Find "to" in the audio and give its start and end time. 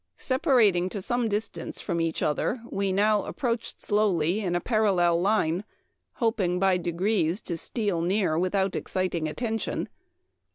0.89-0.99, 7.41-7.55